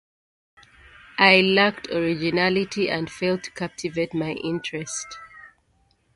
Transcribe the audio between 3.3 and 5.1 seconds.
to captivate my interest.